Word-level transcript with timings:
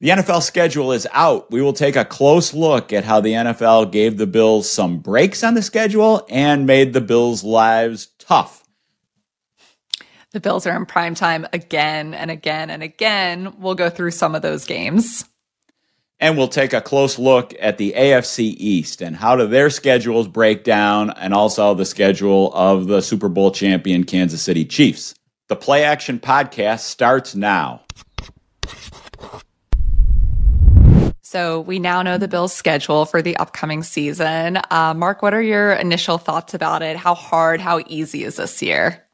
The 0.00 0.08
NFL 0.08 0.42
schedule 0.42 0.92
is 0.92 1.06
out. 1.12 1.50
We 1.50 1.60
will 1.60 1.74
take 1.74 1.94
a 1.94 2.06
close 2.06 2.54
look 2.54 2.90
at 2.90 3.04
how 3.04 3.20
the 3.20 3.32
NFL 3.32 3.92
gave 3.92 4.16
the 4.16 4.26
Bills 4.26 4.68
some 4.68 4.98
breaks 4.98 5.44
on 5.44 5.52
the 5.52 5.60
schedule 5.60 6.26
and 6.30 6.66
made 6.66 6.94
the 6.94 7.02
Bills' 7.02 7.44
lives 7.44 8.08
tough. 8.18 8.64
The 10.32 10.40
Bills 10.40 10.66
are 10.66 10.74
in 10.74 10.86
prime 10.86 11.14
time 11.14 11.46
again 11.52 12.14
and 12.14 12.30
again 12.30 12.70
and 12.70 12.82
again. 12.82 13.54
We'll 13.58 13.74
go 13.74 13.90
through 13.90 14.12
some 14.12 14.34
of 14.34 14.40
those 14.40 14.64
games. 14.64 15.26
And 16.18 16.38
we'll 16.38 16.48
take 16.48 16.72
a 16.72 16.80
close 16.80 17.18
look 17.18 17.52
at 17.60 17.76
the 17.76 17.92
AFC 17.94 18.54
East 18.56 19.02
and 19.02 19.14
how 19.14 19.36
do 19.36 19.46
their 19.46 19.68
schedules 19.68 20.28
break 20.28 20.64
down 20.64 21.10
and 21.10 21.34
also 21.34 21.74
the 21.74 21.84
schedule 21.84 22.54
of 22.54 22.86
the 22.86 23.02
Super 23.02 23.28
Bowl 23.28 23.50
champion 23.50 24.04
Kansas 24.04 24.40
City 24.40 24.64
Chiefs. 24.64 25.14
The 25.48 25.56
Play 25.56 25.84
Action 25.84 26.18
Podcast 26.18 26.80
starts 26.80 27.34
now. 27.34 27.82
So 31.30 31.60
we 31.60 31.78
now 31.78 32.02
know 32.02 32.18
the 32.18 32.26
Bills' 32.26 32.52
schedule 32.52 33.06
for 33.06 33.22
the 33.22 33.36
upcoming 33.36 33.84
season. 33.84 34.58
Uh, 34.68 34.94
Mark, 34.94 35.22
what 35.22 35.32
are 35.32 35.40
your 35.40 35.74
initial 35.74 36.18
thoughts 36.18 36.54
about 36.54 36.82
it? 36.82 36.96
How 36.96 37.14
hard, 37.14 37.60
how 37.60 37.84
easy 37.86 38.24
is 38.24 38.34
this 38.34 38.60
year? 38.60 39.06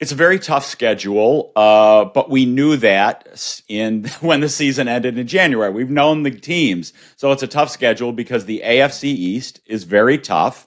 It's 0.00 0.10
a 0.10 0.14
very 0.14 0.38
tough 0.38 0.64
schedule, 0.64 1.52
uh, 1.54 2.06
but 2.06 2.30
we 2.30 2.46
knew 2.46 2.78
that 2.78 3.62
in 3.68 4.04
when 4.22 4.40
the 4.40 4.48
season 4.48 4.88
ended 4.88 5.18
in 5.18 5.26
January. 5.26 5.70
We've 5.70 5.90
known 5.90 6.22
the 6.22 6.30
teams, 6.30 6.94
so 7.16 7.30
it's 7.30 7.42
a 7.42 7.46
tough 7.46 7.68
schedule 7.68 8.12
because 8.12 8.46
the 8.46 8.62
AFC 8.64 9.04
East 9.04 9.60
is 9.66 9.84
very 9.84 10.16
tough, 10.16 10.66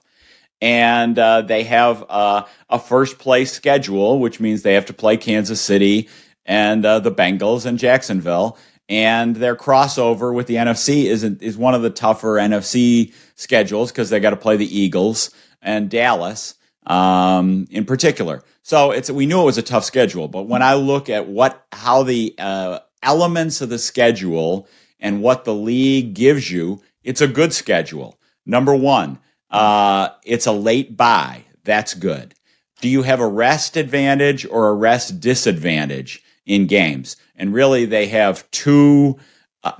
and 0.60 1.18
uh, 1.18 1.42
they 1.42 1.64
have 1.64 2.04
uh, 2.08 2.44
a 2.70 2.78
first 2.78 3.18
place 3.18 3.50
schedule, 3.50 4.20
which 4.20 4.38
means 4.38 4.62
they 4.62 4.74
have 4.74 4.86
to 4.86 4.94
play 4.94 5.16
Kansas 5.16 5.60
City 5.60 6.08
and 6.46 6.86
uh, 6.86 7.00
the 7.00 7.10
Bengals 7.10 7.66
and 7.66 7.80
Jacksonville 7.80 8.56
and 8.92 9.36
their 9.36 9.56
crossover 9.56 10.34
with 10.34 10.46
the 10.48 10.56
NFC 10.56 11.04
is 11.04 11.24
is 11.24 11.56
one 11.56 11.74
of 11.74 11.80
the 11.80 11.88
tougher 11.88 12.34
NFC 12.34 13.14
schedules 13.36 13.90
because 13.90 14.10
they 14.10 14.20
got 14.20 14.30
to 14.30 14.36
play 14.36 14.58
the 14.58 14.78
Eagles 14.78 15.30
and 15.62 15.88
Dallas 15.88 16.56
um, 16.86 17.66
in 17.70 17.86
particular. 17.86 18.42
So 18.62 18.90
it's 18.90 19.10
we 19.10 19.24
knew 19.24 19.40
it 19.40 19.46
was 19.46 19.56
a 19.56 19.62
tough 19.62 19.84
schedule, 19.84 20.28
but 20.28 20.42
when 20.42 20.60
I 20.60 20.74
look 20.74 21.08
at 21.08 21.26
what 21.26 21.66
how 21.72 22.02
the 22.02 22.34
uh, 22.38 22.80
elements 23.02 23.62
of 23.62 23.70
the 23.70 23.78
schedule 23.78 24.68
and 25.00 25.22
what 25.22 25.46
the 25.46 25.54
league 25.54 26.12
gives 26.12 26.50
you, 26.50 26.82
it's 27.02 27.22
a 27.22 27.26
good 27.26 27.54
schedule. 27.54 28.20
Number 28.44 28.74
one, 28.74 29.20
uh, 29.50 30.10
it's 30.22 30.46
a 30.46 30.52
late 30.52 30.98
bye. 30.98 31.44
That's 31.64 31.94
good. 31.94 32.34
Do 32.82 32.90
you 32.90 33.04
have 33.04 33.20
a 33.20 33.26
rest 33.26 33.78
advantage 33.78 34.44
or 34.44 34.68
a 34.68 34.74
rest 34.74 35.18
disadvantage 35.18 36.22
in 36.46 36.66
games? 36.66 37.16
And 37.36 37.52
really, 37.52 37.84
they 37.84 38.06
have 38.08 38.50
two 38.50 39.18
uh, 39.64 39.72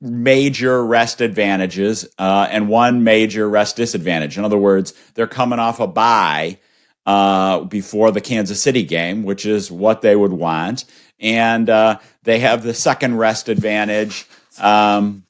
major 0.00 0.84
rest 0.84 1.20
advantages 1.20 2.08
uh, 2.18 2.48
and 2.50 2.68
one 2.68 3.04
major 3.04 3.48
rest 3.48 3.76
disadvantage. 3.76 4.38
In 4.38 4.44
other 4.44 4.58
words, 4.58 4.94
they're 5.14 5.26
coming 5.26 5.58
off 5.58 5.80
a 5.80 5.86
bye 5.86 6.58
uh, 7.06 7.60
before 7.60 8.10
the 8.10 8.20
Kansas 8.20 8.62
City 8.62 8.82
game, 8.82 9.24
which 9.24 9.44
is 9.46 9.70
what 9.70 10.02
they 10.02 10.16
would 10.16 10.32
want. 10.32 10.84
And 11.18 11.68
uh, 11.68 11.98
they 12.22 12.38
have 12.38 12.62
the 12.62 12.74
second 12.74 13.18
rest 13.18 13.48
advantage. 13.48 14.26
Um, 14.58 15.24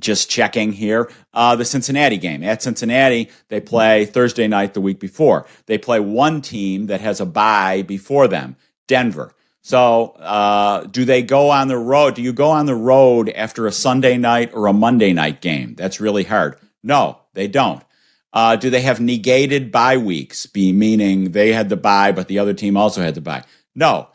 just 0.00 0.28
checking 0.28 0.72
here. 0.72 1.10
Uh, 1.32 1.56
the 1.56 1.64
Cincinnati 1.64 2.18
game. 2.18 2.42
At 2.42 2.62
Cincinnati, 2.62 3.30
they 3.48 3.60
play 3.60 4.04
Thursday 4.04 4.48
night 4.48 4.74
the 4.74 4.80
week 4.80 4.98
before. 4.98 5.46
They 5.66 5.78
play 5.78 6.00
one 6.00 6.40
team 6.40 6.86
that 6.86 7.00
has 7.00 7.20
a 7.20 7.26
bye 7.26 7.82
before 7.82 8.28
them, 8.28 8.56
Denver. 8.86 9.32
So, 9.62 10.08
uh, 10.18 10.84
do 10.84 11.06
they 11.06 11.22
go 11.22 11.50
on 11.50 11.68
the 11.68 11.78
road? 11.78 12.14
Do 12.16 12.22
you 12.22 12.34
go 12.34 12.50
on 12.50 12.66
the 12.66 12.74
road 12.74 13.30
after 13.30 13.66
a 13.66 13.72
Sunday 13.72 14.18
night 14.18 14.52
or 14.52 14.66
a 14.66 14.74
Monday 14.74 15.12
night 15.14 15.40
game? 15.40 15.74
That's 15.74 16.00
really 16.00 16.24
hard. 16.24 16.58
No, 16.82 17.20
they 17.32 17.48
don't. 17.48 17.82
Uh, 18.34 18.56
do 18.56 18.68
they 18.68 18.82
have 18.82 19.00
negated 19.00 19.72
bye 19.72 19.96
weeks? 19.96 20.44
Be 20.44 20.72
meaning 20.72 21.32
they 21.32 21.52
had 21.52 21.70
the 21.70 21.76
bye, 21.76 22.12
but 22.12 22.28
the 22.28 22.38
other 22.38 22.52
team 22.52 22.76
also 22.76 23.00
had 23.00 23.14
the 23.14 23.20
bye. 23.22 23.44
No, 23.74 24.08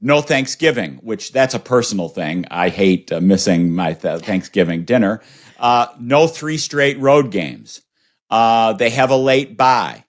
no 0.00 0.22
Thanksgiving, 0.22 0.94
which 1.02 1.32
that's 1.32 1.54
a 1.54 1.58
personal 1.58 2.08
thing. 2.08 2.46
I 2.50 2.70
hate 2.70 3.12
uh, 3.12 3.20
missing 3.20 3.74
my 3.74 3.92
th- 3.92 4.22
Thanksgiving 4.22 4.84
dinner. 4.84 5.20
Uh, 5.58 5.88
no 6.00 6.26
three 6.26 6.58
straight 6.58 6.98
road 7.00 7.30
games. 7.30 7.82
Uh, 8.30 8.72
they 8.72 8.90
have 8.90 9.10
a 9.10 9.16
late 9.16 9.56
bye. 9.56 10.04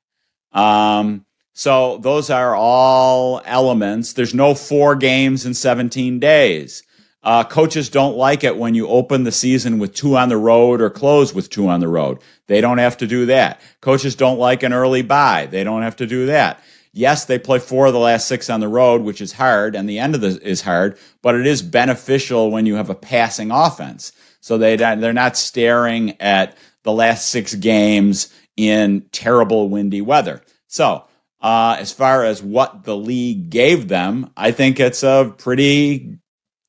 Um, 0.51 1.25
so 1.57 1.97
those 1.97 2.29
are 2.29 2.55
all 2.55 3.41
elements. 3.43 4.13
There's 4.13 4.35
no 4.35 4.53
four 4.53 4.95
games 4.95 5.43
in 5.43 5.55
17 5.55 6.19
days. 6.19 6.83
Uh, 7.23 7.43
coaches 7.43 7.89
don't 7.89 8.15
like 8.15 8.43
it 8.43 8.57
when 8.57 8.75
you 8.75 8.87
open 8.87 9.23
the 9.23 9.31
season 9.31 9.79
with 9.79 9.95
two 9.95 10.15
on 10.15 10.29
the 10.29 10.37
road 10.37 10.81
or 10.81 10.91
close 10.91 11.33
with 11.33 11.49
two 11.49 11.67
on 11.67 11.79
the 11.79 11.87
road. 11.87 12.19
They 12.45 12.61
don't 12.61 12.77
have 12.77 12.95
to 12.97 13.07
do 13.07 13.25
that. 13.25 13.59
Coaches 13.81 14.13
don't 14.13 14.37
like 14.37 14.61
an 14.61 14.71
early 14.71 15.01
bye. 15.01 15.47
They 15.47 15.63
don't 15.63 15.81
have 15.81 15.95
to 15.95 16.05
do 16.05 16.27
that. 16.27 16.61
Yes, 16.93 17.25
they 17.25 17.39
play 17.39 17.57
four 17.57 17.87
of 17.87 17.93
the 17.93 17.97
last 17.97 18.27
six 18.27 18.51
on 18.51 18.59
the 18.59 18.67
road, 18.67 19.01
which 19.01 19.19
is 19.19 19.33
hard, 19.33 19.75
and 19.75 19.89
the 19.89 19.97
end 19.97 20.13
of 20.13 20.21
the 20.21 20.39
is 20.47 20.61
hard, 20.61 20.99
but 21.23 21.33
it 21.33 21.47
is 21.47 21.63
beneficial 21.63 22.51
when 22.51 22.67
you 22.67 22.75
have 22.75 22.91
a 22.91 22.95
passing 22.95 23.49
offense. 23.49 24.11
So 24.41 24.59
they 24.59 24.75
they're 24.75 25.11
not 25.11 25.35
staring 25.35 26.21
at 26.21 26.55
the 26.83 26.93
last 26.93 27.29
six 27.29 27.55
games 27.55 28.31
in 28.55 29.07
terrible 29.11 29.69
windy 29.69 30.01
weather. 30.01 30.43
So 30.67 31.06
uh, 31.41 31.77
as 31.79 31.91
far 31.91 32.23
as 32.23 32.41
what 32.41 32.83
the 32.83 32.95
league 32.95 33.49
gave 33.49 33.87
them, 33.87 34.31
I 34.35 34.51
think 34.51 34.79
it's 34.79 35.03
a 35.03 35.33
pretty 35.37 36.17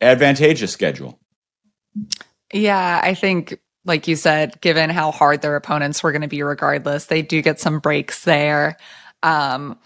advantageous 0.01 0.73
schedule. 0.73 1.19
Yeah, 2.53 3.01
I 3.03 3.15
think, 3.15 3.59
like 3.85 4.09
you 4.09 4.17
said, 4.17 4.61
given 4.61 4.91
how 4.91 5.11
hard 5.11 5.43
their 5.43 5.57
opponents 5.57 6.03
were 6.03 6.13
going 6.13 6.23
to 6.23 6.29
be, 6.29 6.43
regardless, 6.43 7.07
they 7.07 7.23
do 7.23 7.43
get 7.43 7.61
some 7.61 7.81
breaks 7.81 8.25
there. 8.25 8.77
Um, 9.23 9.79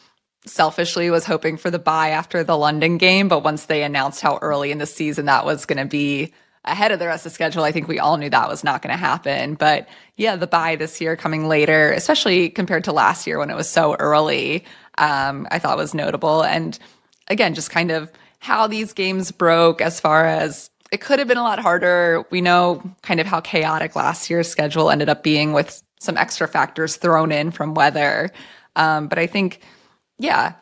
selfishly 0.44 1.10
was 1.10 1.24
hoping 1.24 1.56
for 1.56 1.70
the 1.70 1.78
bye 1.78 2.10
after 2.10 2.42
the 2.42 2.58
London 2.58 2.98
game, 2.98 3.28
but 3.28 3.44
once 3.44 3.66
they 3.66 3.82
announced 3.82 4.20
how 4.20 4.38
early 4.42 4.72
in 4.72 4.78
the 4.78 4.86
season 4.86 5.26
that 5.26 5.44
was 5.44 5.66
going 5.66 5.78
to 5.78 5.84
be 5.84 6.32
ahead 6.64 6.92
of 6.92 6.98
the 6.98 7.06
rest 7.06 7.26
of 7.26 7.32
the 7.32 7.34
schedule, 7.34 7.64
I 7.64 7.72
think 7.72 7.88
we 7.88 7.98
all 7.98 8.16
knew 8.16 8.30
that 8.30 8.48
was 8.48 8.62
not 8.62 8.82
going 8.82 8.92
to 8.92 8.96
happen. 8.96 9.54
But 9.54 9.88
yeah, 10.16 10.36
the 10.36 10.46
bye 10.46 10.76
this 10.76 11.00
year 11.00 11.16
coming 11.16 11.48
later, 11.48 11.90
especially 11.92 12.50
compared 12.50 12.84
to 12.84 12.92
last 12.92 13.26
year 13.26 13.38
when 13.38 13.50
it 13.50 13.56
was 13.56 13.68
so 13.68 13.94
early, 13.96 14.64
um, 14.98 15.48
I 15.50 15.58
thought 15.58 15.76
was 15.76 15.94
notable. 15.94 16.44
And 16.44 16.78
again, 17.28 17.54
just 17.54 17.70
kind 17.70 17.90
of 17.90 18.10
how 18.38 18.66
these 18.66 18.92
games 18.92 19.32
broke 19.32 19.80
as 19.80 20.00
far 20.00 20.26
as 20.26 20.70
it 20.92 21.00
could 21.00 21.18
have 21.18 21.28
been 21.28 21.38
a 21.38 21.42
lot 21.42 21.58
harder. 21.58 22.24
We 22.30 22.40
know 22.40 22.82
kind 23.02 23.18
of 23.18 23.26
how 23.26 23.40
chaotic 23.40 23.96
last 23.96 24.28
year's 24.28 24.48
schedule 24.48 24.90
ended 24.90 25.08
up 25.08 25.22
being 25.22 25.52
with 25.52 25.82
some 25.98 26.16
extra 26.16 26.46
factors 26.46 26.96
thrown 26.96 27.32
in 27.32 27.50
from 27.50 27.74
weather. 27.74 28.30
Um, 28.76 29.08
but 29.08 29.18
I 29.18 29.26
think, 29.26 29.60
yeah, 30.18 30.54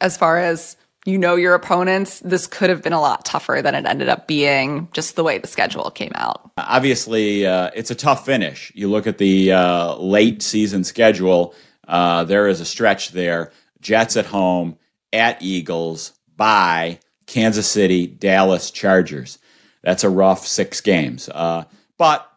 as 0.00 0.16
far 0.16 0.38
as 0.38 0.76
you 1.06 1.18
know 1.18 1.36
your 1.36 1.54
opponents, 1.54 2.20
this 2.20 2.46
could 2.46 2.70
have 2.70 2.82
been 2.82 2.92
a 2.92 3.00
lot 3.00 3.24
tougher 3.24 3.60
than 3.62 3.74
it 3.74 3.86
ended 3.86 4.08
up 4.08 4.26
being, 4.26 4.88
just 4.92 5.16
the 5.16 5.24
way 5.24 5.38
the 5.38 5.46
schedule 5.46 5.90
came 5.90 6.12
out. 6.14 6.50
Obviously, 6.58 7.46
uh, 7.46 7.70
it's 7.74 7.90
a 7.90 7.94
tough 7.94 8.26
finish. 8.26 8.72
You 8.74 8.88
look 8.88 9.06
at 9.06 9.18
the 9.18 9.52
uh, 9.52 9.96
late 9.96 10.42
season 10.42 10.84
schedule, 10.84 11.54
uh, 11.86 12.24
there 12.24 12.48
is 12.48 12.60
a 12.60 12.64
stretch 12.64 13.10
there. 13.10 13.52
Jets 13.80 14.16
at 14.16 14.26
home, 14.26 14.76
at 15.12 15.40
Eagles, 15.40 16.12
bye 16.36 16.98
Kansas 17.26 17.70
City, 17.70 18.06
Dallas, 18.06 18.70
Chargers. 18.70 19.38
That's 19.82 20.04
a 20.04 20.10
rough 20.10 20.46
six 20.46 20.80
games. 20.80 21.28
Uh, 21.28 21.64
but 21.98 22.28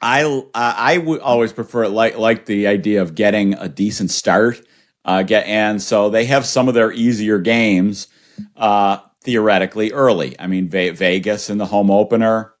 I 0.00 0.44
I 0.54 0.98
would 0.98 1.20
always 1.20 1.52
prefer 1.52 1.88
like 1.88 2.18
like 2.18 2.46
the 2.46 2.66
idea 2.66 3.02
of 3.02 3.14
getting 3.14 3.54
a 3.54 3.68
decent 3.68 4.10
start. 4.10 4.60
Uh, 5.08 5.22
get 5.22 5.46
and 5.46 5.80
so 5.80 6.10
they 6.10 6.26
have 6.26 6.44
some 6.44 6.68
of 6.68 6.74
their 6.74 6.92
easier 6.92 7.38
games 7.38 8.08
uh, 8.56 8.98
theoretically 9.24 9.90
early. 9.92 10.30
I 10.38 10.46
mean 10.46 10.68
Ve- 10.68 10.90
Vegas 10.90 11.48
in 11.48 11.56
the 11.58 11.66
home 11.66 11.90
opener 11.90 12.52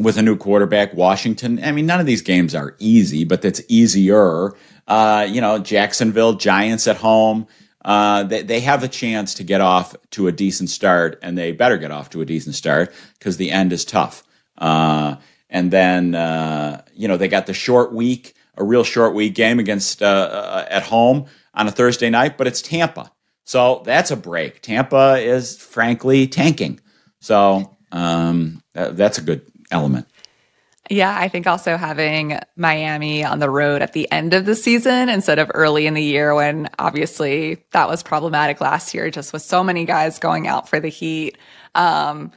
with 0.00 0.18
a 0.18 0.22
new 0.22 0.36
quarterback. 0.36 0.94
Washington. 0.94 1.60
I 1.62 1.70
mean 1.72 1.86
none 1.86 2.00
of 2.00 2.06
these 2.06 2.22
games 2.22 2.54
are 2.54 2.74
easy, 2.80 3.24
but 3.24 3.40
that's 3.42 3.62
easier. 3.68 4.52
Uh, 4.88 5.26
you 5.30 5.40
know 5.40 5.58
Jacksonville 5.58 6.34
Giants 6.34 6.88
at 6.88 6.96
home. 6.96 7.46
uh, 7.84 8.24
they, 8.24 8.42
they 8.42 8.60
have 8.60 8.82
a 8.84 8.88
chance 8.88 9.34
to 9.34 9.44
get 9.44 9.60
off 9.60 9.94
to 10.10 10.26
a 10.28 10.32
decent 10.32 10.68
start, 10.70 11.18
and 11.22 11.38
they 11.38 11.52
better 11.52 11.78
get 11.78 11.90
off 11.90 12.10
to 12.10 12.20
a 12.20 12.26
decent 12.26 12.54
start 12.54 12.92
because 13.18 13.36
the 13.36 13.50
end 13.50 13.72
is 13.72 13.84
tough. 13.84 14.22
Uh, 14.58 15.16
and 15.48 15.70
then, 15.70 16.14
uh, 16.14 16.82
you 16.94 17.08
know, 17.08 17.16
they 17.16 17.28
got 17.28 17.46
the 17.46 17.54
short 17.54 17.92
week, 17.94 18.34
a 18.56 18.64
real 18.64 18.84
short 18.84 19.14
week 19.14 19.34
game 19.34 19.58
against 19.58 20.02
uh, 20.02 20.06
uh, 20.06 20.66
at 20.68 20.82
home 20.82 21.26
on 21.54 21.66
a 21.66 21.70
Thursday 21.70 22.10
night, 22.10 22.38
but 22.38 22.46
it's 22.46 22.62
Tampa. 22.62 23.10
So 23.44 23.82
that's 23.84 24.10
a 24.10 24.16
break. 24.16 24.62
Tampa 24.62 25.18
is 25.18 25.56
frankly 25.58 26.26
tanking. 26.26 26.80
So 27.20 27.76
um, 27.90 28.62
that's 28.72 29.18
a 29.18 29.22
good 29.22 29.42
element. 29.70 30.06
Yeah, 30.88 31.16
I 31.16 31.28
think 31.28 31.46
also 31.46 31.76
having 31.76 32.40
Miami 32.56 33.24
on 33.24 33.38
the 33.38 33.48
road 33.48 33.80
at 33.80 33.92
the 33.92 34.10
end 34.10 34.34
of 34.34 34.44
the 34.44 34.56
season 34.56 35.08
instead 35.08 35.38
of 35.38 35.48
early 35.54 35.86
in 35.86 35.94
the 35.94 36.02
year 36.02 36.34
when 36.34 36.68
obviously 36.80 37.64
that 37.70 37.88
was 37.88 38.02
problematic 38.02 38.60
last 38.60 38.92
year, 38.92 39.08
just 39.08 39.32
with 39.32 39.42
so 39.42 39.62
many 39.62 39.84
guys 39.84 40.18
going 40.18 40.48
out 40.48 40.68
for 40.68 40.80
the 40.80 40.88
Heat. 40.88 41.38
Um, 41.76 42.32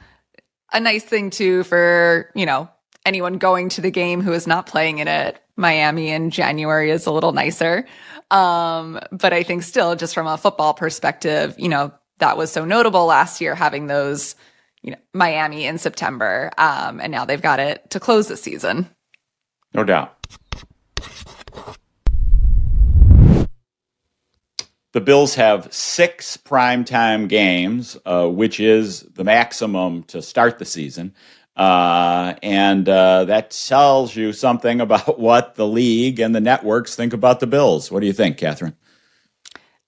a 0.72 0.78
nice 0.78 1.02
thing 1.02 1.30
too 1.30 1.64
for, 1.64 2.30
you 2.36 2.46
know, 2.46 2.68
anyone 3.04 3.38
going 3.38 3.68
to 3.70 3.80
the 3.80 3.90
game 3.90 4.20
who 4.20 4.32
is 4.32 4.46
not 4.46 4.66
playing 4.66 4.98
in 4.98 5.08
it. 5.08 5.40
Miami 5.56 6.10
in 6.10 6.30
January 6.30 6.90
is 6.90 7.06
a 7.06 7.12
little 7.12 7.32
nicer. 7.32 7.86
Um, 8.30 8.98
but 9.12 9.32
I 9.32 9.42
think 9.42 9.62
still 9.62 9.94
just 9.94 10.14
from 10.14 10.26
a 10.26 10.36
football 10.36 10.74
perspective, 10.74 11.54
you 11.58 11.68
know, 11.68 11.92
that 12.18 12.36
was 12.36 12.50
so 12.50 12.64
notable 12.64 13.06
last 13.06 13.40
year 13.40 13.54
having 13.54 13.86
those 13.86 14.34
you 14.84 14.90
know 14.90 14.98
Miami 15.14 15.66
in 15.66 15.78
September, 15.78 16.50
um, 16.58 17.00
and 17.00 17.10
now 17.10 17.24
they've 17.24 17.42
got 17.42 17.58
it 17.58 17.90
to 17.90 17.98
close 17.98 18.28
the 18.28 18.36
season. 18.36 18.88
No 19.72 19.82
doubt. 19.82 20.14
The 24.92 25.00
Bills 25.00 25.34
have 25.34 25.72
six 25.72 26.36
primetime 26.36 27.28
games, 27.28 27.96
uh, 28.06 28.28
which 28.28 28.60
is 28.60 29.00
the 29.00 29.24
maximum 29.24 30.04
to 30.04 30.22
start 30.22 30.60
the 30.60 30.64
season. 30.64 31.14
Uh, 31.56 32.34
and 32.42 32.88
uh, 32.88 33.24
that 33.24 33.50
tells 33.50 34.16
you 34.16 34.32
something 34.32 34.80
about 34.80 35.18
what 35.20 35.54
the 35.54 35.66
league 35.66 36.20
and 36.20 36.34
the 36.34 36.40
networks 36.40 36.96
think 36.96 37.12
about 37.12 37.40
the 37.40 37.46
Bills. 37.46 37.90
What 37.90 38.00
do 38.00 38.06
you 38.06 38.12
think, 38.12 38.38
Katherine? 38.38 38.76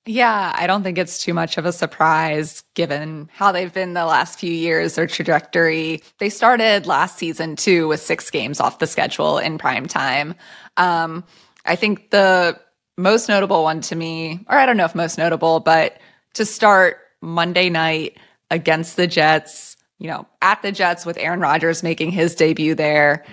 Yeah, 0.08 0.52
I 0.54 0.68
don't 0.68 0.84
think 0.84 0.98
it's 0.98 1.20
too 1.20 1.34
much 1.34 1.58
of 1.58 1.66
a 1.66 1.72
surprise 1.72 2.62
given 2.74 3.28
how 3.32 3.50
they've 3.50 3.72
been 3.72 3.94
the 3.94 4.06
last 4.06 4.38
few 4.38 4.52
years, 4.52 4.94
their 4.94 5.08
trajectory. 5.08 6.00
They 6.18 6.28
started 6.28 6.86
last 6.86 7.18
season 7.18 7.56
too 7.56 7.88
with 7.88 8.00
six 8.00 8.30
games 8.30 8.60
off 8.60 8.78
the 8.78 8.86
schedule 8.86 9.38
in 9.38 9.58
prime 9.58 9.86
time. 9.86 10.36
Um, 10.76 11.24
I 11.64 11.74
think 11.74 12.10
the 12.10 12.56
most 12.96 13.28
notable 13.28 13.64
one 13.64 13.80
to 13.82 13.96
me, 13.96 14.44
or 14.48 14.56
I 14.56 14.64
don't 14.64 14.76
know 14.76 14.84
if 14.84 14.94
most 14.94 15.18
notable, 15.18 15.58
but 15.58 15.98
to 16.34 16.44
start 16.44 16.98
Monday 17.20 17.68
night 17.68 18.16
against 18.48 18.96
the 18.96 19.08
Jets, 19.08 19.75
you 19.98 20.08
know, 20.08 20.26
at 20.42 20.62
the 20.62 20.72
Jets 20.72 21.06
with 21.06 21.18
Aaron 21.18 21.40
Rodgers 21.40 21.82
making 21.82 22.10
his 22.10 22.34
debut 22.34 22.74
there, 22.74 23.24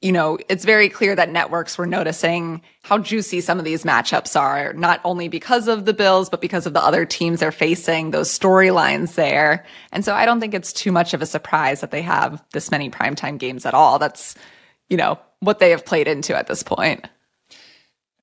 you 0.00 0.12
know, 0.12 0.38
it's 0.50 0.66
very 0.66 0.90
clear 0.90 1.16
that 1.16 1.30
networks 1.30 1.78
were 1.78 1.86
noticing 1.86 2.60
how 2.82 2.98
juicy 2.98 3.40
some 3.40 3.58
of 3.58 3.64
these 3.64 3.84
matchups 3.84 4.38
are, 4.38 4.74
not 4.74 5.00
only 5.02 5.28
because 5.28 5.66
of 5.66 5.86
the 5.86 5.94
Bills, 5.94 6.28
but 6.28 6.42
because 6.42 6.66
of 6.66 6.74
the 6.74 6.84
other 6.84 7.06
teams 7.06 7.40
they're 7.40 7.50
facing, 7.50 8.10
those 8.10 8.28
storylines 8.28 9.14
there. 9.14 9.64
And 9.92 10.04
so 10.04 10.14
I 10.14 10.26
don't 10.26 10.40
think 10.40 10.52
it's 10.52 10.74
too 10.74 10.92
much 10.92 11.14
of 11.14 11.22
a 11.22 11.26
surprise 11.26 11.80
that 11.80 11.90
they 11.90 12.02
have 12.02 12.44
this 12.52 12.70
many 12.70 12.90
primetime 12.90 13.38
games 13.38 13.64
at 13.64 13.72
all. 13.72 13.98
That's, 13.98 14.34
you 14.90 14.98
know, 14.98 15.18
what 15.40 15.58
they 15.58 15.70
have 15.70 15.86
played 15.86 16.06
into 16.06 16.36
at 16.36 16.48
this 16.48 16.62
point. 16.62 17.08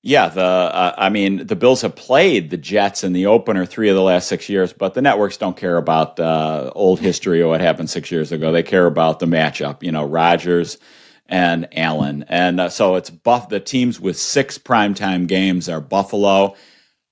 Yeah, 0.03 0.29
the 0.29 0.41
uh, 0.41 0.95
I 0.97 1.09
mean, 1.09 1.45
the 1.45 1.55
Bills 1.55 1.81
have 1.83 1.95
played 1.95 2.49
the 2.49 2.57
Jets 2.57 3.03
in 3.03 3.13
the 3.13 3.27
opener 3.27 3.67
three 3.67 3.87
of 3.89 3.95
the 3.95 4.01
last 4.01 4.27
six 4.27 4.49
years, 4.49 4.73
but 4.73 4.95
the 4.95 5.01
networks 5.01 5.37
don't 5.37 5.55
care 5.55 5.77
about 5.77 6.19
uh, 6.19 6.71
old 6.73 6.99
history 6.99 7.39
or 7.41 7.49
what 7.49 7.61
happened 7.61 7.89
six 7.89 8.09
years 8.11 8.31
ago. 8.31 8.51
They 8.51 8.63
care 8.63 8.87
about 8.87 9.19
the 9.19 9.27
matchup. 9.27 9.83
You 9.83 9.91
know, 9.91 10.03
Rodgers 10.03 10.79
and 11.27 11.67
Allen. 11.77 12.25
And 12.29 12.59
uh, 12.59 12.69
so 12.69 12.95
it's 12.95 13.11
buff. 13.11 13.49
The 13.49 13.59
teams 13.59 13.99
with 13.99 14.17
six 14.17 14.57
primetime 14.57 15.27
games 15.27 15.69
are 15.69 15.79
Buffalo, 15.79 16.55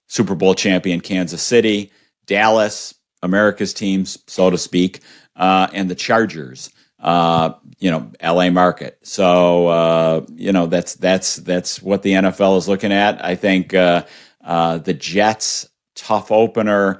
Super 0.08 0.34
Bowl 0.34 0.56
champion 0.56 1.00
Kansas 1.00 1.44
City, 1.44 1.92
Dallas, 2.26 2.96
America's 3.22 3.74
teams, 3.74 4.18
so 4.26 4.50
to 4.50 4.58
speak, 4.58 5.02
uh, 5.36 5.68
and 5.74 5.92
the 5.92 5.96
Chargers. 5.96 6.72
Uh, 7.00 7.54
you 7.80 7.90
know, 7.90 8.12
LA 8.22 8.50
market. 8.50 9.00
So 9.04 9.68
uh, 9.68 10.26
you 10.36 10.52
know 10.52 10.68
that's 10.68 10.96
that's 10.96 11.38
that's 11.38 11.82
what 11.82 12.04
the 12.04 12.14
NFL 12.14 12.58
is 12.58 12.68
looking 12.68 12.92
at. 12.92 13.24
I 13.24 13.36
think 13.36 13.74
uh, 13.74 14.06
uh, 14.44 14.80
the 14.80 14.94
Jets 14.94 15.70
tough 15.96 16.32
opener 16.32 17.00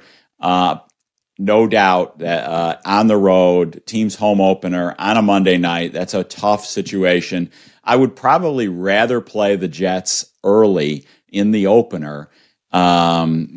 no 1.40 1.66
doubt 1.66 2.18
that 2.18 2.44
uh, 2.44 2.76
on 2.84 3.06
the 3.06 3.16
road, 3.16 3.82
team's 3.86 4.14
home 4.14 4.42
opener 4.42 4.94
on 4.98 5.16
a 5.16 5.22
Monday 5.22 5.56
night, 5.56 5.92
that's 5.92 6.12
a 6.12 6.22
tough 6.22 6.66
situation. 6.66 7.50
I 7.82 7.96
would 7.96 8.14
probably 8.14 8.68
rather 8.68 9.22
play 9.22 9.56
the 9.56 9.66
Jets 9.66 10.26
early 10.44 11.06
in 11.28 11.50
the 11.50 11.66
opener 11.66 12.28
um, 12.72 13.56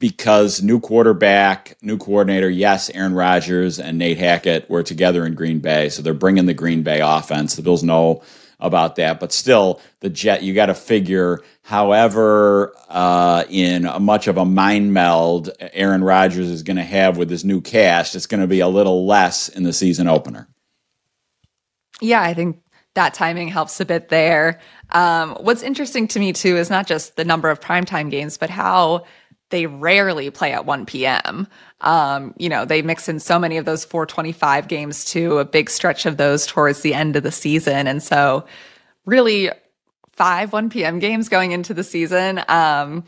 because 0.00 0.62
new 0.62 0.80
quarterback, 0.80 1.76
new 1.82 1.98
coordinator, 1.98 2.50
yes, 2.50 2.90
Aaron 2.90 3.14
Rodgers 3.14 3.78
and 3.78 3.98
Nate 3.98 4.18
Hackett 4.18 4.68
were 4.68 4.82
together 4.82 5.24
in 5.24 5.34
Green 5.34 5.60
Bay, 5.60 5.90
so 5.90 6.02
they're 6.02 6.14
bringing 6.14 6.46
the 6.46 6.54
Green 6.54 6.82
Bay 6.82 7.00
offense. 7.00 7.54
The 7.54 7.62
Bills 7.62 7.84
know 7.84 8.22
about 8.58 8.96
that. 8.96 9.20
But 9.20 9.32
still, 9.32 9.80
the 10.00 10.08
Jet, 10.08 10.42
you 10.42 10.54
got 10.54 10.66
to 10.66 10.74
figure, 10.74 11.40
however, 11.62 12.74
uh, 12.88 13.44
in 13.48 13.88
much 14.00 14.26
of 14.26 14.38
a 14.38 14.44
mind 14.44 14.92
meld 14.92 15.50
Aaron 15.60 16.02
Rodgers 16.02 16.48
is 16.48 16.62
going 16.62 16.76
to 16.78 16.82
have 16.82 17.16
with 17.16 17.30
his 17.30 17.44
new 17.44 17.60
cast, 17.60 18.16
it's 18.16 18.26
going 18.26 18.40
to 18.40 18.46
be 18.46 18.60
a 18.60 18.68
little 18.68 19.06
less 19.06 19.48
in 19.48 19.62
the 19.62 19.72
season 19.72 20.08
opener. 20.08 20.48
Yeah, 22.00 22.22
I 22.22 22.32
think 22.32 22.62
that 22.94 23.12
timing 23.14 23.48
helps 23.48 23.78
a 23.80 23.84
bit 23.84 24.08
there. 24.08 24.60
Um, 24.92 25.36
what's 25.40 25.62
interesting 25.62 26.08
to 26.08 26.18
me 26.18 26.32
too 26.32 26.56
is 26.56 26.70
not 26.70 26.86
just 26.86 27.16
the 27.16 27.24
number 27.24 27.50
of 27.50 27.60
primetime 27.60 28.10
games, 28.10 28.36
but 28.38 28.50
how 28.50 29.04
they 29.50 29.66
rarely 29.66 30.30
play 30.30 30.52
at 30.52 30.64
1 30.64 30.86
p.m. 30.86 31.46
Um, 31.80 32.34
you 32.38 32.48
know, 32.48 32.64
they 32.64 32.82
mix 32.82 33.08
in 33.08 33.20
so 33.20 33.38
many 33.38 33.56
of 33.56 33.64
those 33.64 33.84
425 33.84 34.68
games 34.68 35.04
too, 35.04 35.38
a 35.38 35.44
big 35.44 35.68
stretch 35.68 36.06
of 36.06 36.16
those 36.16 36.46
towards 36.46 36.80
the 36.80 36.94
end 36.94 37.16
of 37.16 37.22
the 37.22 37.32
season. 37.32 37.86
And 37.86 38.02
so, 38.02 38.46
really, 39.04 39.50
five 40.12 40.52
1 40.52 40.70
p.m. 40.70 40.98
games 40.98 41.28
going 41.28 41.52
into 41.52 41.74
the 41.74 41.84
season. 41.84 42.42
Um, 42.48 43.04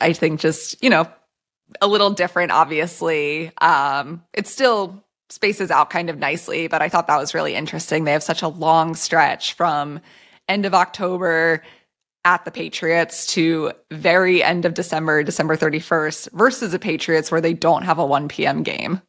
I 0.00 0.12
think 0.12 0.40
just, 0.40 0.82
you 0.82 0.90
know, 0.90 1.08
a 1.80 1.86
little 1.86 2.10
different, 2.10 2.52
obviously. 2.52 3.52
Um, 3.58 4.22
it 4.32 4.46
still 4.46 5.02
spaces 5.28 5.70
out 5.70 5.90
kind 5.90 6.08
of 6.08 6.18
nicely, 6.18 6.68
but 6.68 6.82
I 6.82 6.88
thought 6.88 7.08
that 7.08 7.18
was 7.18 7.34
really 7.34 7.54
interesting. 7.54 8.04
They 8.04 8.12
have 8.12 8.22
such 8.22 8.42
a 8.42 8.48
long 8.48 8.94
stretch 8.94 9.54
from 9.54 10.00
end 10.48 10.66
of 10.66 10.74
October 10.74 11.62
at 12.26 12.44
the 12.44 12.50
Patriots 12.50 13.24
to 13.24 13.70
very 13.92 14.42
end 14.42 14.64
of 14.64 14.74
December, 14.74 15.22
December 15.22 15.56
31st, 15.56 16.32
versus 16.32 16.72
the 16.72 16.78
Patriots 16.80 17.30
where 17.30 17.40
they 17.40 17.54
don't 17.54 17.82
have 17.82 18.00
a 18.00 18.04
1 18.04 18.26
p.m. 18.26 18.64
game. 18.64 19.00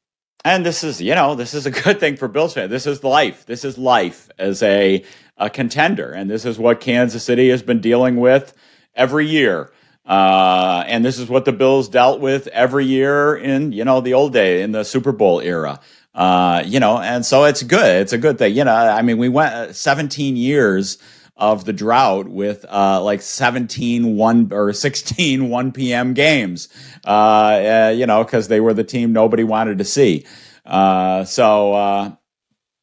And 0.45 0.63
this 0.63 0.83
is, 0.83 1.01
you 1.01 1.15
know, 1.15 1.33
this 1.33 1.55
is 1.55 1.65
a 1.65 1.71
good 1.71 1.99
thing 1.99 2.15
for 2.15 2.27
Bills 2.27 2.53
fans. 2.53 2.69
This 2.69 2.85
is 2.85 3.03
life. 3.03 3.47
This 3.47 3.65
is 3.65 3.75
life 3.79 4.29
as 4.37 4.61
a, 4.61 5.03
a 5.35 5.49
contender. 5.49 6.11
And 6.11 6.29
this 6.29 6.45
is 6.45 6.59
what 6.59 6.79
Kansas 6.79 7.23
City 7.23 7.49
has 7.49 7.63
been 7.63 7.81
dealing 7.81 8.17
with 8.17 8.53
every 8.93 9.25
year. 9.25 9.71
Uh, 10.05 10.83
and 10.85 11.03
this 11.03 11.17
is 11.17 11.27
what 11.27 11.45
the 11.45 11.51
Bills 11.51 11.89
dealt 11.89 12.21
with 12.21 12.45
every 12.49 12.85
year 12.85 13.35
in, 13.35 13.71
you 13.71 13.83
know, 13.83 13.99
the 13.99 14.13
old 14.13 14.31
day, 14.31 14.61
in 14.61 14.73
the 14.73 14.83
Super 14.83 15.11
Bowl 15.11 15.39
era. 15.39 15.79
Uh, 16.13 16.61
you 16.67 16.79
know, 16.79 16.99
and 16.99 17.25
so 17.25 17.45
it's 17.45 17.63
good. 17.63 18.01
It's 18.03 18.13
a 18.13 18.17
good 18.19 18.37
thing. 18.37 18.55
You 18.55 18.63
know, 18.63 18.75
I 18.75 19.01
mean, 19.01 19.17
we 19.17 19.27
went 19.27 19.53
uh, 19.53 19.73
17 19.73 20.37
years 20.37 20.99
of 21.37 21.65
the 21.65 21.73
drought 21.73 22.27
with 22.27 22.65
uh, 22.69 23.01
like 23.01 23.21
17 23.21 24.15
1 24.15 24.49
or 24.51 24.73
16 24.73 25.49
1 25.49 25.71
p.m. 25.71 26.13
games, 26.13 26.69
uh, 27.05 27.09
uh, 27.09 27.93
you 27.95 28.05
know, 28.05 28.23
because 28.23 28.47
they 28.47 28.59
were 28.59 28.73
the 28.73 28.83
team 28.83 29.13
nobody 29.13 29.43
wanted 29.43 29.77
to 29.77 29.83
see. 29.83 30.25
Uh, 30.65 31.23
so 31.23 31.73
uh, 31.73 32.15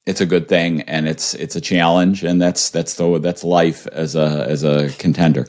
it's 0.06 0.20
a 0.20 0.26
good 0.26 0.48
thing, 0.48 0.82
and 0.82 1.08
it's 1.08 1.34
it's 1.34 1.56
a 1.56 1.60
challenge, 1.60 2.24
and 2.24 2.40
that's 2.40 2.70
that's 2.70 2.94
the 2.94 3.18
that's 3.18 3.44
life 3.44 3.86
as 3.88 4.14
a 4.14 4.46
as 4.48 4.64
a 4.64 4.90
contender. 4.98 5.46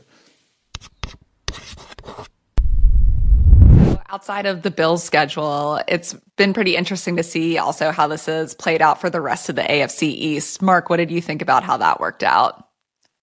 outside 4.16 4.46
of 4.46 4.62
the 4.62 4.72
Bills 4.72 5.04
schedule, 5.04 5.82
it's 5.90 6.14
been 6.38 6.54
pretty 6.54 6.78
interesting 6.78 7.18
to 7.18 7.24
see 7.24 7.58
also 7.58 7.92
how 7.92 8.08
this 8.08 8.28
has 8.28 8.54
played 8.54 8.82
out 8.82 9.02
for 9.02 9.10
the 9.10 9.20
rest 9.20 9.50
of 9.50 9.58
the 9.58 9.62
AFC 9.62 10.04
East. 10.04 10.62
Mark, 10.62 10.90
what 10.90 10.98
did 10.98 11.12
you 11.12 11.20
think 11.20 11.42
about 11.42 11.64
how 11.64 11.76
that 11.76 12.00
worked 12.00 12.24
out? 12.24 12.65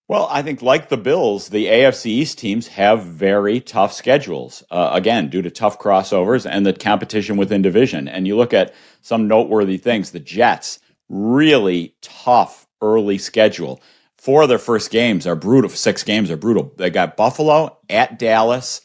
Well, 0.08 0.28
I 0.30 0.42
think 0.42 0.62
like 0.62 0.88
the 0.88 0.96
Bills, 0.96 1.48
the 1.48 1.66
AFC 1.66 2.06
East 2.06 2.38
teams 2.38 2.68
have 2.68 3.04
very 3.04 3.60
tough 3.60 3.92
schedules. 3.92 4.62
Uh, 4.70 4.90
again, 4.92 5.28
due 5.28 5.42
to 5.42 5.50
tough 5.50 5.78
crossovers 5.78 6.48
and 6.48 6.66
the 6.66 6.72
competition 6.72 7.36
within 7.36 7.62
division. 7.62 8.08
And 8.08 8.26
you 8.26 8.36
look 8.36 8.52
at 8.52 8.74
some 9.00 9.28
noteworthy 9.28 9.78
things. 9.78 10.10
The 10.10 10.20
Jets, 10.20 10.80
really 11.08 11.94
tough 12.02 12.66
early 12.82 13.16
schedule. 13.18 13.80
Four 14.18 14.42
of 14.42 14.48
their 14.48 14.58
first 14.58 14.90
games 14.90 15.26
are 15.26 15.36
brutal. 15.36 15.70
Six 15.70 16.02
games 16.02 16.30
are 16.30 16.36
brutal. 16.36 16.72
They 16.76 16.90
got 16.90 17.16
Buffalo 17.16 17.78
at 17.88 18.18
Dallas, 18.18 18.82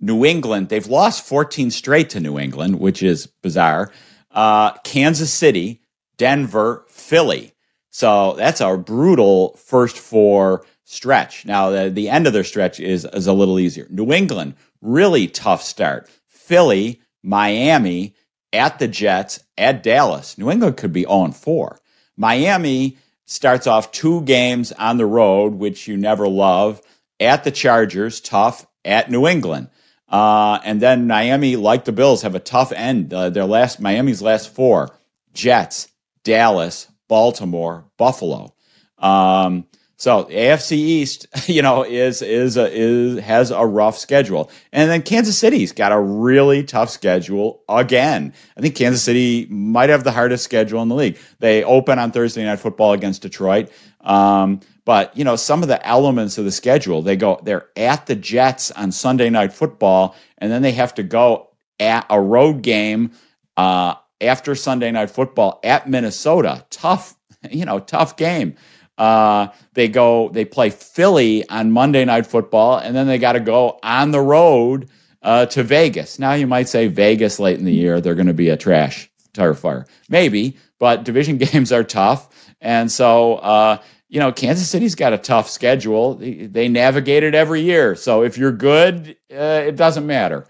New 0.00 0.24
England, 0.24 0.68
they've 0.68 0.86
lost 0.86 1.26
14 1.26 1.70
straight 1.70 2.10
to 2.10 2.20
New 2.20 2.38
England, 2.38 2.78
which 2.78 3.02
is 3.02 3.26
bizarre. 3.26 3.90
Uh, 4.30 4.72
Kansas 4.84 5.32
City, 5.32 5.80
Denver, 6.18 6.84
Philly. 6.88 7.54
So 7.96 8.34
that's 8.36 8.60
a 8.60 8.76
brutal 8.76 9.56
first 9.56 9.96
four 9.96 10.66
stretch. 10.84 11.46
Now, 11.46 11.70
the, 11.70 11.88
the 11.88 12.10
end 12.10 12.26
of 12.26 12.34
their 12.34 12.44
stretch 12.44 12.78
is, 12.78 13.06
is 13.06 13.26
a 13.26 13.32
little 13.32 13.58
easier. 13.58 13.86
New 13.88 14.12
England, 14.12 14.56
really 14.82 15.28
tough 15.28 15.62
start. 15.62 16.06
Philly, 16.26 17.00
Miami, 17.22 18.14
at 18.52 18.78
the 18.78 18.86
Jets, 18.86 19.40
at 19.56 19.82
Dallas. 19.82 20.36
New 20.36 20.50
England 20.50 20.76
could 20.76 20.92
be 20.92 21.04
0 21.04 21.30
4. 21.30 21.80
Miami 22.18 22.98
starts 23.24 23.66
off 23.66 23.92
two 23.92 24.20
games 24.24 24.72
on 24.72 24.98
the 24.98 25.06
road, 25.06 25.54
which 25.54 25.88
you 25.88 25.96
never 25.96 26.28
love, 26.28 26.82
at 27.18 27.44
the 27.44 27.50
Chargers, 27.50 28.20
tough, 28.20 28.66
at 28.84 29.10
New 29.10 29.26
England. 29.26 29.70
Uh, 30.06 30.58
and 30.66 30.82
then 30.82 31.06
Miami, 31.06 31.56
like 31.56 31.86
the 31.86 31.92
Bills, 31.92 32.20
have 32.20 32.34
a 32.34 32.40
tough 32.40 32.72
end. 32.72 33.14
Uh, 33.14 33.30
their 33.30 33.46
last 33.46 33.80
Miami's 33.80 34.20
last 34.20 34.54
four: 34.54 34.90
Jets, 35.32 35.88
Dallas, 36.24 36.88
Baltimore, 37.08 37.84
Buffalo. 37.96 38.54
Um, 38.98 39.66
so 39.98 40.24
AFC 40.24 40.72
East, 40.72 41.26
you 41.48 41.62
know, 41.62 41.82
is 41.84 42.22
is 42.22 42.56
a, 42.56 42.70
is 42.70 43.18
has 43.20 43.50
a 43.50 43.64
rough 43.64 43.96
schedule, 43.98 44.50
and 44.72 44.90
then 44.90 45.02
Kansas 45.02 45.38
City's 45.38 45.72
got 45.72 45.92
a 45.92 45.98
really 45.98 46.62
tough 46.62 46.90
schedule 46.90 47.62
again. 47.68 48.34
I 48.56 48.60
think 48.60 48.74
Kansas 48.74 49.02
City 49.02 49.46
might 49.48 49.88
have 49.88 50.04
the 50.04 50.12
hardest 50.12 50.44
schedule 50.44 50.82
in 50.82 50.88
the 50.88 50.94
league. 50.94 51.18
They 51.38 51.64
open 51.64 51.98
on 51.98 52.10
Thursday 52.10 52.44
Night 52.44 52.60
Football 52.60 52.92
against 52.92 53.22
Detroit, 53.22 53.70
um, 54.02 54.60
but 54.84 55.16
you 55.16 55.24
know 55.24 55.36
some 55.36 55.62
of 55.62 55.68
the 55.68 55.84
elements 55.86 56.36
of 56.36 56.44
the 56.44 56.52
schedule. 56.52 57.00
They 57.00 57.16
go 57.16 57.40
they're 57.42 57.68
at 57.76 58.06
the 58.06 58.16
Jets 58.16 58.70
on 58.72 58.92
Sunday 58.92 59.30
Night 59.30 59.54
Football, 59.54 60.14
and 60.36 60.52
then 60.52 60.60
they 60.60 60.72
have 60.72 60.94
to 60.96 61.02
go 61.02 61.50
at 61.80 62.06
a 62.10 62.20
road 62.20 62.60
game 62.62 63.12
uh, 63.56 63.94
after 64.20 64.54
Sunday 64.54 64.90
Night 64.90 65.10
Football 65.10 65.60
at 65.62 65.88
Minnesota. 65.88 66.64
Tough, 66.70 67.16
you 67.50 67.64
know, 67.64 67.78
tough 67.78 68.16
game. 68.16 68.56
Uh, 68.98 69.48
they 69.74 69.88
go, 69.88 70.30
they 70.30 70.44
play 70.44 70.70
Philly 70.70 71.48
on 71.48 71.70
Monday 71.70 72.04
Night 72.04 72.26
Football, 72.26 72.78
and 72.78 72.96
then 72.96 73.06
they 73.06 73.18
got 73.18 73.32
to 73.32 73.40
go 73.40 73.78
on 73.82 74.10
the 74.10 74.20
road 74.20 74.88
uh, 75.22 75.46
to 75.46 75.62
Vegas. 75.62 76.18
Now 76.18 76.32
you 76.32 76.46
might 76.46 76.68
say 76.68 76.86
Vegas 76.88 77.38
late 77.38 77.58
in 77.58 77.64
the 77.64 77.74
year, 77.74 78.00
they're 78.00 78.14
going 78.14 78.26
to 78.26 78.34
be 78.34 78.48
a 78.48 78.56
trash 78.56 79.10
tire 79.34 79.54
fire. 79.54 79.86
Maybe, 80.08 80.56
but 80.78 81.04
division 81.04 81.36
games 81.38 81.72
are 81.72 81.84
tough. 81.84 82.54
And 82.60 82.90
so, 82.90 83.34
uh, 83.36 83.78
you 84.08 84.20
know, 84.20 84.32
Kansas 84.32 84.68
City's 84.70 84.94
got 84.94 85.12
a 85.12 85.18
tough 85.18 85.50
schedule. 85.50 86.14
They, 86.14 86.46
they 86.46 86.68
navigate 86.68 87.22
it 87.22 87.34
every 87.34 87.60
year. 87.60 87.96
So 87.96 88.22
if 88.22 88.38
you're 88.38 88.52
good, 88.52 89.16
uh, 89.30 89.62
it 89.66 89.76
doesn't 89.76 90.06
matter. 90.06 90.46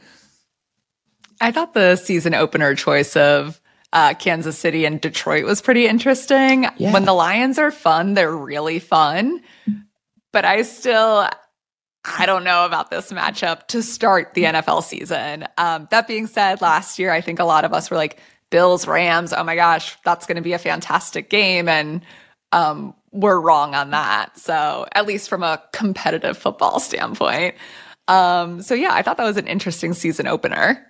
I 1.40 1.52
thought 1.52 1.74
the 1.74 1.96
season 1.96 2.34
opener 2.34 2.74
choice 2.74 3.16
of 3.16 3.60
uh, 3.92 4.14
Kansas 4.14 4.58
City 4.58 4.84
and 4.84 5.00
Detroit 5.00 5.44
was 5.44 5.62
pretty 5.62 5.86
interesting. 5.86 6.66
Yeah. 6.76 6.92
When 6.92 7.04
the 7.04 7.12
Lions 7.12 7.58
are 7.58 7.70
fun, 7.70 8.14
they're 8.14 8.34
really 8.34 8.78
fun. 8.78 9.40
But 10.32 10.44
I 10.44 10.62
still, 10.62 11.28
I 12.04 12.26
don't 12.26 12.44
know 12.44 12.66
about 12.66 12.90
this 12.90 13.10
matchup 13.12 13.68
to 13.68 13.82
start 13.82 14.34
the 14.34 14.44
NFL 14.44 14.82
season. 14.82 15.46
Um, 15.56 15.88
that 15.90 16.06
being 16.06 16.26
said, 16.26 16.60
last 16.60 16.98
year, 16.98 17.10
I 17.10 17.20
think 17.20 17.38
a 17.38 17.44
lot 17.44 17.64
of 17.64 17.72
us 17.72 17.90
were 17.90 17.96
like, 17.96 18.18
Bills, 18.50 18.86
Rams, 18.86 19.32
oh 19.32 19.42
my 19.42 19.56
gosh, 19.56 19.96
that's 20.04 20.26
going 20.26 20.36
to 20.36 20.42
be 20.42 20.52
a 20.52 20.58
fantastic 20.58 21.30
game. 21.30 21.68
And 21.68 22.02
um, 22.52 22.94
we're 23.12 23.40
wrong 23.40 23.74
on 23.74 23.90
that. 23.90 24.38
So, 24.38 24.86
at 24.92 25.06
least 25.06 25.28
from 25.28 25.42
a 25.42 25.62
competitive 25.72 26.38
football 26.38 26.78
standpoint. 26.80 27.56
Um, 28.08 28.62
so, 28.62 28.74
yeah, 28.74 28.92
I 28.92 29.02
thought 29.02 29.16
that 29.16 29.24
was 29.24 29.36
an 29.36 29.48
interesting 29.48 29.94
season 29.94 30.26
opener. 30.28 30.86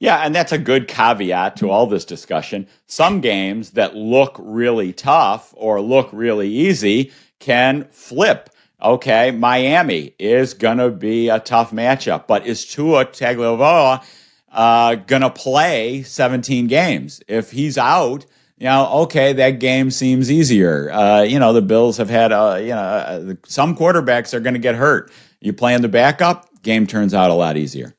Yeah, 0.00 0.18
and 0.18 0.34
that's 0.34 0.52
a 0.52 0.58
good 0.58 0.86
caveat 0.86 1.56
to 1.56 1.70
all 1.70 1.86
this 1.86 2.04
discussion. 2.04 2.68
Some 2.86 3.20
games 3.20 3.70
that 3.70 3.96
look 3.96 4.36
really 4.38 4.92
tough 4.92 5.52
or 5.56 5.80
look 5.80 6.08
really 6.12 6.48
easy 6.48 7.12
can 7.40 7.88
flip. 7.90 8.50
Okay, 8.80 9.32
Miami 9.32 10.14
is 10.20 10.54
going 10.54 10.78
to 10.78 10.90
be 10.90 11.28
a 11.28 11.40
tough 11.40 11.72
matchup, 11.72 12.28
but 12.28 12.46
is 12.46 12.64
Tua 12.64 13.06
Tagovailoa 13.06 14.04
uh, 14.52 14.94
going 14.94 15.22
to 15.22 15.30
play 15.30 16.04
17 16.04 16.68
games? 16.68 17.20
If 17.26 17.50
he's 17.50 17.76
out, 17.76 18.24
you 18.56 18.66
know, 18.66 18.88
okay, 19.02 19.32
that 19.32 19.58
game 19.58 19.90
seems 19.90 20.30
easier. 20.30 20.92
Uh, 20.92 21.22
you 21.22 21.40
know, 21.40 21.52
the 21.52 21.62
Bills 21.62 21.96
have 21.96 22.10
had, 22.10 22.30
uh, 22.30 22.58
you 22.60 22.68
know, 22.68 22.76
uh, 22.76 23.34
some 23.44 23.76
quarterbacks 23.76 24.32
are 24.32 24.40
going 24.40 24.54
to 24.54 24.60
get 24.60 24.76
hurt. 24.76 25.10
You 25.40 25.52
playing 25.52 25.82
the 25.82 25.88
backup, 25.88 26.62
game 26.62 26.86
turns 26.86 27.14
out 27.14 27.30
a 27.30 27.34
lot 27.34 27.56
easier. 27.56 27.97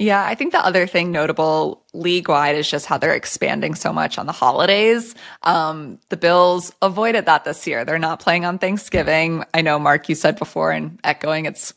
Yeah, 0.00 0.24
I 0.24 0.34
think 0.34 0.52
the 0.52 0.64
other 0.64 0.86
thing 0.86 1.12
notable 1.12 1.84
league 1.92 2.30
wide 2.30 2.56
is 2.56 2.70
just 2.70 2.86
how 2.86 2.96
they're 2.96 3.14
expanding 3.14 3.74
so 3.74 3.92
much 3.92 4.16
on 4.16 4.24
the 4.24 4.32
holidays. 4.32 5.14
Um, 5.42 5.98
the 6.08 6.16
Bills 6.16 6.72
avoided 6.80 7.26
that 7.26 7.44
this 7.44 7.66
year. 7.66 7.84
They're 7.84 7.98
not 7.98 8.18
playing 8.18 8.46
on 8.46 8.58
Thanksgiving. 8.58 9.44
I 9.52 9.60
know, 9.60 9.78
Mark, 9.78 10.08
you 10.08 10.14
said 10.14 10.38
before, 10.38 10.72
and 10.72 10.98
echoing, 11.04 11.44
it's 11.44 11.74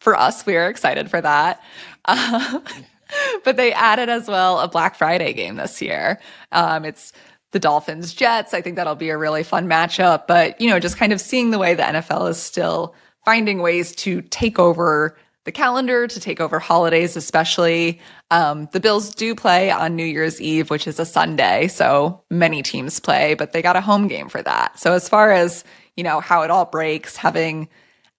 for 0.00 0.16
us, 0.16 0.46
we 0.46 0.56
are 0.56 0.70
excited 0.70 1.10
for 1.10 1.20
that. 1.20 1.62
Uh, 2.06 2.60
but 3.44 3.58
they 3.58 3.74
added 3.74 4.08
as 4.08 4.26
well 4.26 4.60
a 4.60 4.66
Black 4.66 4.94
Friday 4.94 5.34
game 5.34 5.56
this 5.56 5.82
year. 5.82 6.18
Um, 6.50 6.86
it's 6.86 7.12
the 7.52 7.60
Dolphins 7.60 8.14
Jets. 8.14 8.54
I 8.54 8.62
think 8.62 8.76
that'll 8.76 8.94
be 8.94 9.10
a 9.10 9.18
really 9.18 9.42
fun 9.42 9.66
matchup. 9.66 10.26
But, 10.26 10.58
you 10.62 10.70
know, 10.70 10.80
just 10.80 10.96
kind 10.96 11.12
of 11.12 11.20
seeing 11.20 11.50
the 11.50 11.58
way 11.58 11.74
the 11.74 11.82
NFL 11.82 12.30
is 12.30 12.38
still 12.38 12.94
finding 13.22 13.60
ways 13.60 13.94
to 13.96 14.22
take 14.22 14.58
over 14.58 15.18
the 15.44 15.52
calendar 15.52 16.06
to 16.06 16.20
take 16.20 16.40
over 16.40 16.58
holidays, 16.58 17.16
especially. 17.16 18.00
Um, 18.30 18.68
the 18.72 18.80
Bills 18.80 19.14
do 19.14 19.34
play 19.34 19.70
on 19.70 19.94
New 19.94 20.04
Year's 20.04 20.40
Eve, 20.40 20.70
which 20.70 20.86
is 20.86 20.98
a 20.98 21.04
Sunday. 21.04 21.68
So 21.68 22.22
many 22.30 22.62
teams 22.62 22.98
play, 22.98 23.34
but 23.34 23.52
they 23.52 23.62
got 23.62 23.76
a 23.76 23.80
home 23.80 24.08
game 24.08 24.28
for 24.28 24.42
that. 24.42 24.78
So 24.78 24.94
as 24.94 25.08
far 25.08 25.30
as, 25.30 25.64
you 25.96 26.04
know, 26.04 26.20
how 26.20 26.42
it 26.42 26.50
all 26.50 26.64
breaks, 26.64 27.16
having 27.16 27.68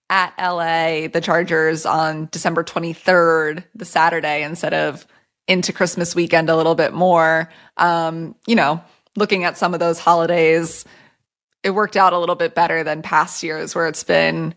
at 0.09 0.33
LA, 0.39 1.07
the 1.07 1.21
Chargers 1.21 1.85
on 1.85 2.29
December 2.31 2.63
23rd, 2.63 3.63
the 3.73 3.85
Saturday, 3.85 4.43
instead 4.43 4.73
of 4.73 5.07
into 5.47 5.73
Christmas 5.73 6.15
weekend 6.15 6.49
a 6.49 6.55
little 6.55 6.75
bit 6.75 6.93
more, 6.93 7.49
um, 7.77 8.35
you 8.45 8.55
know, 8.55 8.83
looking 9.15 9.43
at 9.43 9.57
some 9.57 9.73
of 9.73 9.79
those 9.79 9.99
holidays, 9.99 10.85
it 11.63 11.71
worked 11.71 11.97
out 11.97 12.13
a 12.13 12.19
little 12.19 12.35
bit 12.35 12.53
better 12.53 12.83
than 12.83 13.01
past 13.01 13.41
years 13.41 13.73
where 13.73 13.87
it's 13.87 14.03
been 14.03 14.53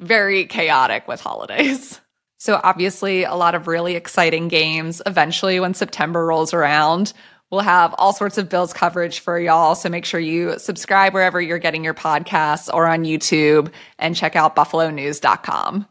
very 0.00 0.46
chaotic 0.46 1.06
with 1.08 1.20
holidays. 1.20 2.00
So, 2.38 2.60
obviously, 2.62 3.24
a 3.24 3.34
lot 3.34 3.54
of 3.54 3.66
really 3.66 3.96
exciting 3.96 4.48
games. 4.48 5.00
Eventually, 5.06 5.58
when 5.58 5.72
September 5.72 6.26
rolls 6.26 6.52
around, 6.52 7.14
we'll 7.50 7.62
have 7.62 7.94
all 7.96 8.12
sorts 8.12 8.36
of 8.36 8.50
Bills 8.50 8.74
coverage 8.74 9.20
for 9.20 9.38
y'all. 9.40 9.74
So, 9.74 9.88
make 9.88 10.04
sure 10.04 10.20
you 10.20 10.58
subscribe 10.58 11.14
wherever 11.14 11.40
you're 11.40 11.58
getting 11.58 11.82
your 11.82 11.94
podcasts 11.94 12.72
or 12.72 12.86
on 12.86 13.04
YouTube 13.04 13.72
and 13.98 14.14
check 14.14 14.36
out 14.36 14.54
buffalonews.com. 14.54 15.86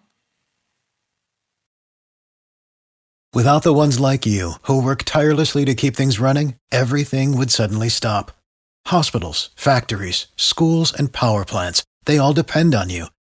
Without 3.33 3.63
the 3.63 3.73
ones 3.73 3.99
like 3.99 4.25
you, 4.25 4.53
who 4.61 4.81
work 4.81 5.03
tirelessly 5.03 5.65
to 5.65 5.75
keep 5.75 5.95
things 5.95 6.21
running, 6.21 6.55
everything 6.71 7.35
would 7.35 7.51
suddenly 7.51 7.89
stop. 7.89 8.31
Hospitals, 8.85 9.49
factories, 9.55 10.27
schools, 10.37 10.93
and 10.93 11.11
power 11.11 11.43
plants, 11.43 11.83
they 12.05 12.17
all 12.17 12.33
depend 12.33 12.73
on 12.73 12.89
you. 12.89 13.07